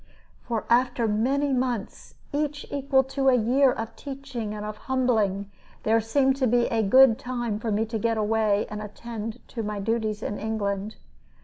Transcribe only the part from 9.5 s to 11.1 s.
my duties in England.